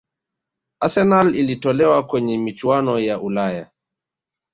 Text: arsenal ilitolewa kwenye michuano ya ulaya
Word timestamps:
arsenal 0.81 1.35
ilitolewa 1.35 2.03
kwenye 2.05 2.37
michuano 2.37 2.99
ya 2.99 3.21
ulaya 3.21 3.71